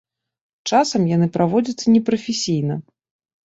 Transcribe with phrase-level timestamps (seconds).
[0.71, 2.83] Часам яны праводзяцца непрафесійна.